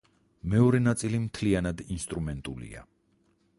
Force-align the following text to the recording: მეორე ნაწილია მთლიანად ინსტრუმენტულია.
მეორე 0.53 0.79
ნაწილია 0.85 1.19
მთლიანად 1.27 1.85
ინსტრუმენტულია. 1.97 2.85